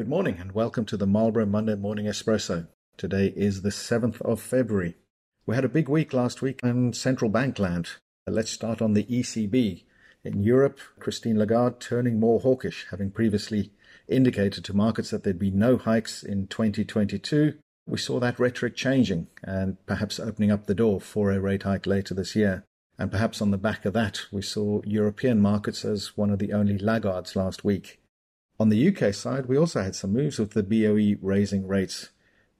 [0.00, 2.68] Good morning and welcome to the Marlborough Monday Morning Espresso.
[2.96, 4.96] Today is the 7th of February.
[5.44, 7.90] We had a big week last week in central bank land.
[8.26, 9.84] Uh, let's start on the ECB.
[10.24, 13.72] In Europe, Christine Lagarde turning more hawkish, having previously
[14.08, 17.58] indicated to markets that there'd be no hikes in 2022.
[17.86, 21.86] We saw that rhetoric changing and perhaps opening up the door for a rate hike
[21.86, 22.64] later this year.
[22.98, 26.54] And perhaps on the back of that, we saw European markets as one of the
[26.54, 27.99] only laggards last week.
[28.60, 32.10] On the UK side, we also had some moves with the BOE raising rates.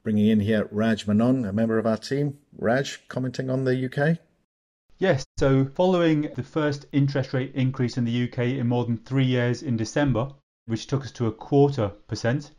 [0.03, 2.39] Bringing in here Raj Manon, a member of our team.
[2.57, 4.17] Raj, commenting on the UK?
[4.97, 9.27] Yes, so following the first interest rate increase in the UK in more than three
[9.27, 10.31] years in December,
[10.65, 12.53] which took us to a quarter percent,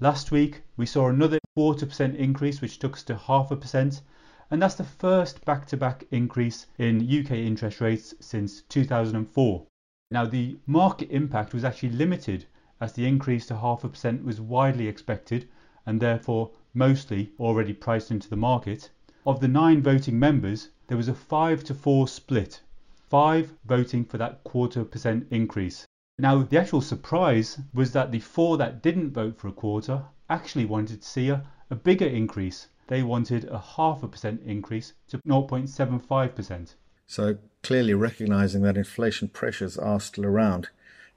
[0.00, 4.02] last week we saw another quarter percent increase, which took us to half a percent,
[4.50, 9.64] and that's the first back to back increase in UK interest rates since 2004.
[10.10, 12.46] Now, the market impact was actually limited
[12.80, 15.48] as the increase to half a percent was widely expected
[15.86, 18.90] and therefore mostly already priced into the market.
[19.26, 22.60] Of the nine voting members, there was a 5 to 4 split,
[23.08, 25.86] 5 voting for that quarter percent increase.
[26.20, 30.64] Now, the actual surprise was that the four that didn't vote for a quarter actually
[30.64, 32.66] wanted to see a, a bigger increase.
[32.88, 36.74] They wanted a half a percent increase to 0.75%.
[37.06, 40.70] So, clearly recognizing that inflation pressures are still around.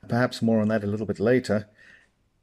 [0.08, 1.68] Perhaps more on that a little bit later.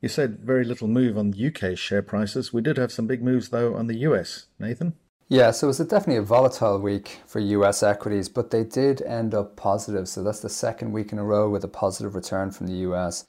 [0.01, 2.53] You said very little move on the UK share prices.
[2.53, 4.47] We did have some big moves, though, on the US.
[4.59, 4.95] Nathan?
[5.31, 9.03] Yeah, so it was a definitely a volatile week for US equities, but they did
[9.03, 10.09] end up positive.
[10.09, 13.27] So that's the second week in a row with a positive return from the US.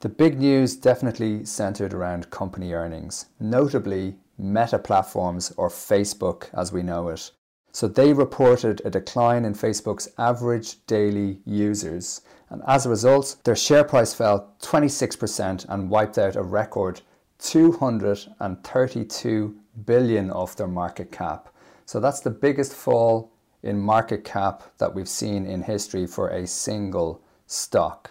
[0.00, 6.82] The big news definitely centered around company earnings, notably Meta Platforms or Facebook as we
[6.82, 7.30] know it.
[7.72, 12.20] So they reported a decline in Facebook's average daily users.
[12.50, 17.00] And as a result, their share price fell 26% and wiped out a record
[17.38, 19.56] 232
[19.86, 21.48] billion of their market cap.
[21.86, 26.46] So that's the biggest fall in market cap that we've seen in history for a
[26.46, 28.10] single stock.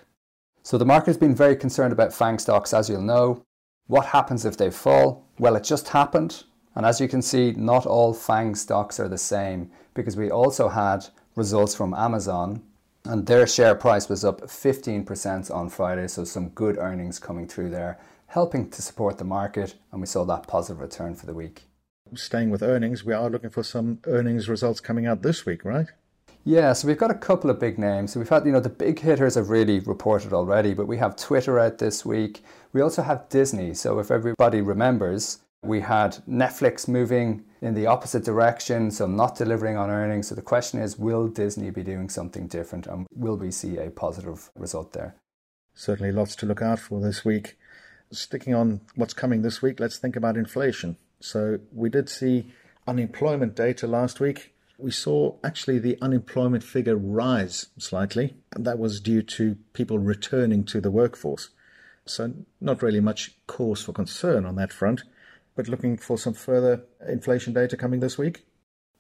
[0.64, 3.44] So the market has been very concerned about FANG stocks, as you'll know.
[3.88, 5.28] What happens if they fall?
[5.38, 6.46] Well, it just happened.
[6.76, 10.70] And as you can see, not all FANG stocks are the same because we also
[10.70, 11.06] had
[11.36, 12.62] results from Amazon
[13.06, 16.08] and their share price was up 15% on Friday.
[16.08, 19.76] So some good earnings coming through there, helping to support the market.
[19.92, 21.64] And we saw that positive return for the week.
[22.14, 25.88] Staying with earnings, we are looking for some earnings results coming out this week, right?
[26.44, 28.14] Yeah, so we've got a couple of big names.
[28.14, 31.16] So we've had, you know, the big hitters have really reported already, but we have
[31.16, 32.44] Twitter out this week.
[32.74, 33.74] We also have Disney.
[33.74, 39.78] So if everybody remembers, we had Netflix moving in the opposite direction, so not delivering
[39.78, 40.28] on earnings.
[40.28, 43.92] So the question is will Disney be doing something different and will we see a
[43.92, 45.16] positive result there?
[45.76, 47.58] Certainly lots to look out for this week.
[48.12, 50.98] Sticking on what's coming this week, let's think about inflation.
[51.20, 52.52] So we did see
[52.88, 54.54] unemployment data last week.
[54.80, 60.64] We saw actually the unemployment figure rise slightly, and that was due to people returning
[60.66, 61.50] to the workforce.
[62.08, 65.04] So, not really much cause for concern on that front
[65.62, 68.46] but looking for some further inflation data coming this week?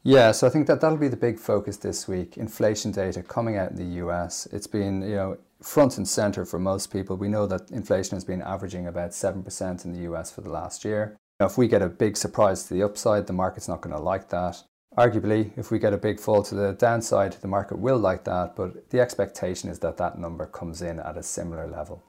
[0.03, 2.37] Yeah, so I think that that'll be the big focus this week.
[2.37, 4.47] Inflation data coming out in the US.
[4.51, 7.17] It's been, you know, front and center for most people.
[7.17, 10.85] We know that inflation has been averaging about 7% in the US for the last
[10.85, 11.17] year.
[11.39, 14.01] Now, if we get a big surprise to the upside, the market's not going to
[14.01, 14.61] like that.
[14.97, 18.55] Arguably, if we get a big fall to the downside, the market will like that,
[18.55, 22.03] but the expectation is that that number comes in at a similar level.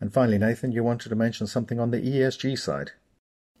[0.00, 2.92] And finally, Nathan, you wanted to mention something on the ESG side.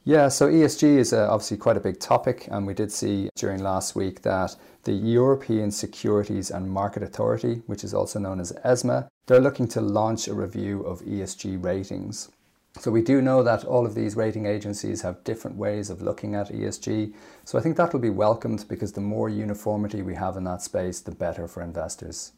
[0.04, 3.62] Yeah, so ESG is uh, obviously quite a big topic, and we did see during
[3.62, 9.08] last week that the European Securities and Market Authority, which is also known as ESMA,
[9.26, 12.30] they're looking to launch a review of ESG ratings.
[12.80, 16.34] So we do know that all of these rating agencies have different ways of looking
[16.34, 17.14] at ESG.
[17.44, 20.62] So I think that will be welcomed because the more uniformity we have in that
[20.62, 22.32] space, the better for investors.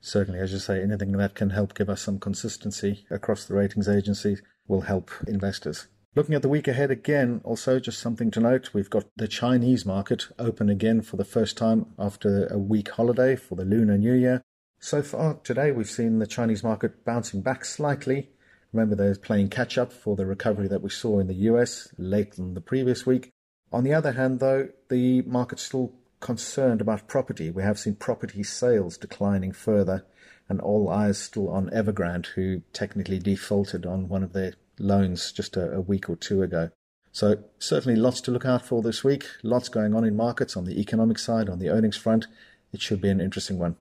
[0.00, 3.88] Certainly, as you say, anything that can help give us some consistency across the ratings
[3.88, 5.86] agencies will help investors.
[6.16, 9.84] Looking at the week ahead again, also just something to note, we've got the Chinese
[9.84, 14.14] market open again for the first time after a week holiday for the Lunar New
[14.14, 14.40] Year.
[14.78, 18.30] So far today, we've seen the Chinese market bouncing back slightly.
[18.72, 22.36] Remember, they're playing catch up for the recovery that we saw in the US late
[22.36, 23.30] than the previous week.
[23.70, 27.50] On the other hand, though, the market's still concerned about property.
[27.50, 30.06] We have seen property sales declining further,
[30.48, 35.56] and all eyes still on Evergrande, who technically defaulted on one of their loans just
[35.56, 36.70] a, a week or two ago.
[37.12, 39.26] So certainly lots to look out for this week.
[39.42, 42.26] Lots going on in markets on the economic side, on the earnings front.
[42.72, 43.76] It should be an interesting one.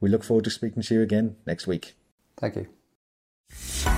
[0.00, 1.94] We look forward to speaking to you again next week.
[2.40, 3.91] Thank you.